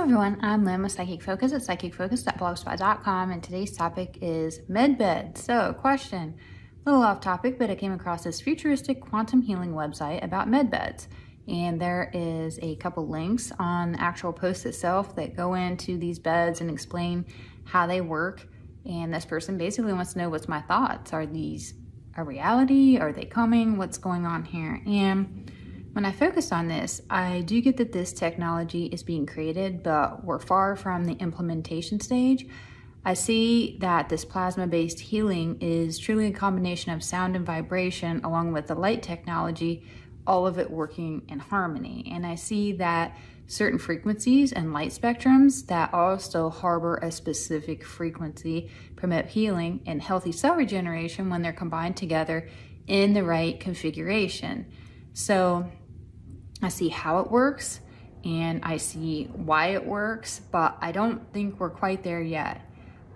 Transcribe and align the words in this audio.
everyone, 0.00 0.38
I'm 0.40 0.64
Lynn 0.64 0.82
with 0.82 0.92
Psychic 0.92 1.22
Focus 1.22 1.52
at 1.52 1.60
psychicfocus.blogspot.com 1.60 3.32
and 3.32 3.42
today's 3.42 3.76
topic 3.76 4.16
is 4.22 4.60
medbed. 4.60 5.36
So, 5.36 5.74
question, 5.74 6.36
a 6.86 6.90
little 6.90 7.04
off 7.04 7.20
topic, 7.20 7.58
but 7.58 7.68
I 7.68 7.74
came 7.74 7.92
across 7.92 8.24
this 8.24 8.40
futuristic 8.40 9.02
quantum 9.02 9.42
healing 9.42 9.74
website 9.74 10.24
about 10.24 10.48
medbeds. 10.48 11.06
And 11.46 11.78
there 11.78 12.10
is 12.14 12.58
a 12.62 12.76
couple 12.76 13.08
links 13.08 13.52
on 13.58 13.92
the 13.92 14.00
actual 14.00 14.32
post 14.32 14.64
itself 14.64 15.14
that 15.16 15.36
go 15.36 15.52
into 15.52 15.98
these 15.98 16.18
beds 16.18 16.62
and 16.62 16.70
explain 16.70 17.26
how 17.64 17.86
they 17.86 18.00
work. 18.00 18.48
And 18.86 19.12
this 19.12 19.26
person 19.26 19.58
basically 19.58 19.92
wants 19.92 20.14
to 20.14 20.18
know 20.20 20.30
what's 20.30 20.48
my 20.48 20.62
thoughts. 20.62 21.12
Are 21.12 21.26
these 21.26 21.74
a 22.16 22.24
reality? 22.24 22.96
Are 22.96 23.12
they 23.12 23.26
coming? 23.26 23.76
What's 23.76 23.98
going 23.98 24.24
on 24.24 24.46
here? 24.46 24.80
And 24.86 25.52
when 25.92 26.04
I 26.04 26.12
focus 26.12 26.52
on 26.52 26.68
this, 26.68 27.00
I 27.10 27.40
do 27.40 27.60
get 27.60 27.76
that 27.78 27.92
this 27.92 28.12
technology 28.12 28.86
is 28.86 29.02
being 29.02 29.26
created, 29.26 29.82
but 29.82 30.24
we're 30.24 30.38
far 30.38 30.76
from 30.76 31.04
the 31.04 31.14
implementation 31.14 31.98
stage. 32.00 32.46
I 33.04 33.14
see 33.14 33.78
that 33.80 34.08
this 34.08 34.24
plasma 34.24 34.66
based 34.66 35.00
healing 35.00 35.58
is 35.60 35.98
truly 35.98 36.26
a 36.26 36.32
combination 36.32 36.92
of 36.92 37.02
sound 37.02 37.34
and 37.34 37.46
vibration 37.46 38.20
along 38.22 38.52
with 38.52 38.66
the 38.66 38.74
light 38.74 39.02
technology, 39.02 39.84
all 40.26 40.46
of 40.46 40.58
it 40.58 40.70
working 40.70 41.22
in 41.28 41.38
harmony. 41.38 42.10
And 42.12 42.26
I 42.26 42.34
see 42.34 42.72
that 42.72 43.16
certain 43.46 43.78
frequencies 43.78 44.52
and 44.52 44.72
light 44.72 44.92
spectrums 44.92 45.66
that 45.66 45.92
also 45.92 46.50
harbor 46.50 47.00
a 47.02 47.10
specific 47.10 47.84
frequency 47.84 48.70
promote 48.94 49.26
healing 49.26 49.80
and 49.86 50.00
healthy 50.00 50.30
cell 50.30 50.54
regeneration 50.54 51.30
when 51.30 51.42
they're 51.42 51.52
combined 51.52 51.96
together 51.96 52.48
in 52.86 53.12
the 53.12 53.24
right 53.24 53.58
configuration. 53.58 54.66
So 55.14 55.68
I 56.62 56.68
see 56.68 56.88
how 56.88 57.18
it 57.20 57.30
works 57.30 57.80
and 58.24 58.60
I 58.62 58.76
see 58.76 59.24
why 59.32 59.68
it 59.68 59.86
works, 59.86 60.40
but 60.50 60.76
I 60.80 60.92
don't 60.92 61.32
think 61.32 61.58
we're 61.58 61.70
quite 61.70 62.02
there 62.02 62.20
yet. 62.20 62.60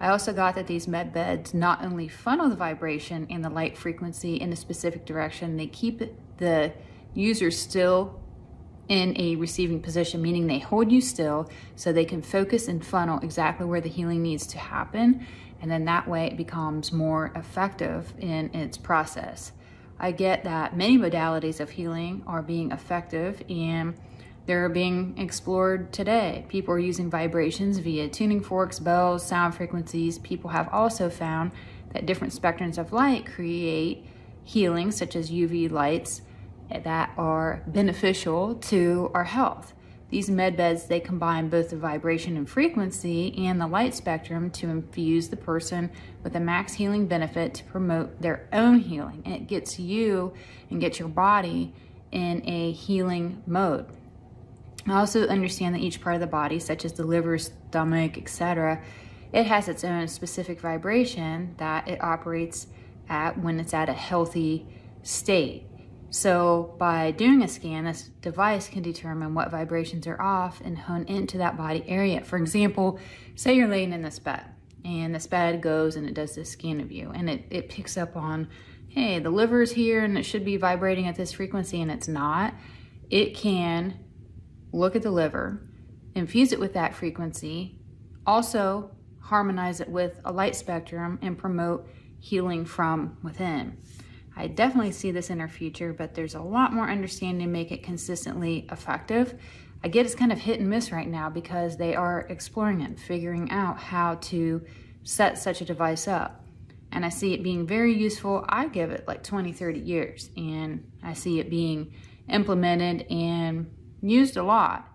I 0.01 0.09
also 0.09 0.33
got 0.33 0.55
that 0.56 0.67
these 0.67 0.89
med 0.89 1.12
beds 1.12 1.55
not 1.55 1.84
only 1.84 2.09
funnel 2.09 2.48
the 2.48 2.56
vibration 2.56 3.27
and 3.31 3.45
the 3.45 3.51
light 3.51 3.77
frequency 3.77 4.36
in 4.36 4.53
a 4.53 4.56
specific 4.56 5.05
direction, 5.05 5.56
they 5.56 5.67
keep 5.67 6.03
the 6.39 6.73
user 7.14 7.51
still 7.51 8.20
in 8.89 9.19
a 9.19 9.36
receiving 9.36 9.81
position, 9.81 10.20
meaning 10.20 10.47
they 10.47 10.58
hold 10.58 10.91
you 10.91 11.01
still 11.01 11.48
so 11.77 11.92
they 11.92 12.05
can 12.05 12.20
focus 12.23 12.69
and 12.69 12.84
funnel 12.84 13.19
exactly 13.23 13.67
where 13.67 13.81
the 13.81 13.89
healing 13.89 14.23
needs 14.23 14.47
to 14.48 14.58
happen. 14.58 15.27
And 15.62 15.70
then 15.70 15.84
that 15.86 16.06
way 16.06 16.27
it 16.27 16.36
becomes 16.36 16.92
more 16.92 17.33
effective 17.34 18.12
in 18.19 18.55
its 18.55 18.77
process. 18.77 19.53
I 19.98 20.12
get 20.12 20.45
that 20.45 20.77
many 20.77 20.98
modalities 20.98 21.61
of 21.61 21.70
healing 21.70 22.23
are 22.27 22.42
being 22.42 22.73
effective 22.73 23.42
and 23.48 23.95
they're 24.47 24.69
being 24.69 25.17
explored 25.17 25.92
today. 25.92 26.45
People 26.48 26.75
are 26.75 26.78
using 26.78 27.09
vibrations 27.09 27.78
via 27.78 28.09
tuning 28.09 28.42
forks, 28.42 28.78
bells, 28.78 29.27
sound 29.27 29.55
frequencies. 29.55 30.19
People 30.19 30.51
have 30.51 30.69
also 30.69 31.09
found 31.09 31.53
that 31.92 32.05
different 32.05 32.34
spectrums 32.34 32.77
of 32.77 32.92
light 32.92 33.25
create 33.25 34.05
healing, 34.42 34.91
such 34.91 35.17
as 35.17 35.31
UV 35.31 35.70
lights, 35.70 36.20
that 36.69 37.11
are 37.17 37.62
beneficial 37.67 38.55
to 38.56 39.11
our 39.14 39.25
health. 39.25 39.73
These 40.15 40.31
med 40.31 40.57
beds, 40.57 40.84
they 40.84 41.01
combine 41.01 41.48
both 41.48 41.70
the 41.70 41.77
vibration 41.77 42.37
and 42.37 42.48
frequency 42.48 43.37
and 43.48 43.61
the 43.61 43.67
light 43.67 43.97
spectrum 43.97 44.48
to 44.53 44.69
infuse 44.69 45.29
the 45.29 45.37
person 45.37 45.91
with 46.23 46.37
a 46.37 46.39
max 46.39 46.73
healing 46.73 47.09
benefit 47.09 47.53
to 47.55 47.65
promote 47.65 48.23
their 48.23 48.47
own 48.53 48.79
healing. 48.79 49.25
And 49.25 49.35
it 49.35 49.48
gets 49.48 49.81
you 49.81 50.33
and 50.70 50.81
gets 50.81 51.01
your 51.01 51.09
body 51.09 51.75
in 52.12 52.48
a 52.48 52.70
healing 52.70 53.42
mode. 53.45 53.87
I 54.87 55.01
also 55.01 55.27
understand 55.27 55.75
that 55.75 55.81
each 55.81 56.01
part 56.01 56.15
of 56.15 56.20
the 56.20 56.29
body, 56.29 56.61
such 56.61 56.85
as 56.85 56.92
the 56.92 57.03
liver, 57.03 57.37
stomach, 57.37 58.17
etc., 58.17 58.81
it 59.33 59.46
has 59.46 59.67
its 59.67 59.83
own 59.83 60.07
specific 60.07 60.61
vibration 60.61 61.57
that 61.57 61.89
it 61.89 62.01
operates 62.01 62.69
at 63.08 63.36
when 63.41 63.58
it's 63.58 63.75
at 63.75 63.89
a 63.89 63.92
healthy 63.92 64.64
state. 65.02 65.67
So 66.14 66.77
by 66.79 67.11
doing 67.11 67.42
a 67.42 67.48
scan, 67.48 67.86
this 67.86 68.02
device 68.20 68.69
can 68.69 68.85
determine 68.85 69.35
what 69.35 69.51
vibrations 69.51 70.07
are 70.07 70.23
off 70.23 70.61
and 70.61 70.79
hone 70.79 71.07
into 71.07 71.39
that 71.39 71.57
body 71.57 71.83
area. 71.89 72.23
For 72.23 72.36
example, 72.36 73.01
say 73.35 73.55
you're 73.55 73.67
laying 73.67 73.92
in 73.92 74.02
this 74.02 74.20
bed 74.20 74.45
and 74.85 75.13
this 75.13 75.27
bed 75.27 75.61
goes 75.61 75.97
and 75.97 76.08
it 76.08 76.14
does 76.14 76.36
this 76.36 76.51
scan 76.51 76.79
of 76.79 76.92
you 76.92 77.11
and 77.11 77.29
it, 77.29 77.47
it 77.51 77.69
picks 77.69 77.97
up 77.97 78.17
on, 78.17 78.48
hey, 78.86 79.19
the 79.19 79.29
liver's 79.29 79.73
here 79.73 80.05
and 80.05 80.17
it 80.17 80.23
should 80.23 80.45
be 80.45 80.57
vibrating 80.57 81.08
at 81.08 81.17
this 81.17 81.33
frequency 81.33 81.83
and 81.83 81.91
it's 81.91 82.07
not. 82.07 82.55
It 83.11 83.35
can 83.35 83.98
look 84.70 84.95
at 84.95 85.02
the 85.02 85.11
liver, 85.11 85.69
infuse 86.14 86.52
it 86.52 86.61
with 86.61 86.75
that 86.75 86.95
frequency, 86.95 87.81
also 88.25 88.92
harmonize 89.19 89.81
it 89.81 89.89
with 89.89 90.20
a 90.25 90.31
light 90.31 90.55
spectrum 90.55 91.19
and 91.23 91.36
promote 91.36 91.89
healing 92.20 92.64
from 92.64 93.19
within. 93.25 93.79
I 94.36 94.48
definitely 94.48 94.92
see 94.92 95.11
this 95.11 95.30
in 95.30 95.40
our 95.40 95.48
future, 95.48 95.92
but 95.92 96.14
there's 96.14 96.34
a 96.34 96.42
lot 96.42 96.72
more 96.72 96.89
understanding 96.89 97.46
to 97.46 97.52
make 97.52 97.70
it 97.70 97.83
consistently 97.83 98.67
effective. 98.70 99.39
I 99.83 99.89
get 99.89 100.06
it's 100.06 100.14
kind 100.14 100.33
of 100.33 100.39
hit 100.39 100.61
and 100.61 100.68
miss 100.68 100.90
right 100.90 101.08
now 101.08 101.30
because 101.30 101.77
they 101.77 101.95
are 101.95 102.27
exploring 102.28 102.80
it, 102.80 102.98
figuring 102.98 103.50
out 103.50 103.78
how 103.78 104.17
to 104.17 104.64
set 105.05 105.39
such 105.39 105.61
a 105.61 105.64
device 105.64 106.08
up. 106.08 106.45
And 106.90 107.05
I 107.05 107.11
see 107.11 107.34
it 107.34 107.42
being 107.42 107.67
very 107.67 107.92
useful. 107.92 108.45
I 108.48 108.68
give 108.68 108.90
it 108.90 109.06
like 109.06 109.22
20, 109.22 109.52
30 109.52 109.80
years, 109.80 110.30
and 110.36 110.90
I 111.02 111.12
see 111.12 111.39
it 111.39 111.51
being 111.51 111.92
implemented 112.28 113.06
and 113.11 113.70
used 114.01 114.36
a 114.36 114.42
lot. 114.42 114.89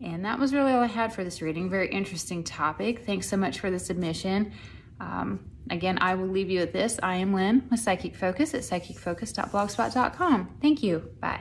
And 0.00 0.24
that 0.24 0.38
was 0.38 0.54
really 0.54 0.72
all 0.72 0.82
I 0.82 0.86
had 0.86 1.12
for 1.12 1.22
this 1.22 1.42
reading. 1.42 1.68
Very 1.70 1.88
interesting 1.88 2.44
topic. 2.44 3.04
Thanks 3.04 3.28
so 3.28 3.36
much 3.36 3.60
for 3.60 3.70
the 3.70 3.78
submission. 3.78 4.52
Um, 5.00 5.50
again, 5.70 5.98
I 6.00 6.14
will 6.14 6.28
leave 6.28 6.50
you 6.50 6.60
with 6.60 6.72
this. 6.72 6.98
I 7.02 7.16
am 7.16 7.32
Lynn 7.32 7.66
with 7.70 7.80
Psychic 7.80 8.16
Focus 8.16 8.54
at 8.54 8.62
psychicfocus.blogspot.com. 8.62 10.56
Thank 10.60 10.82
you. 10.82 11.10
Bye. 11.20 11.40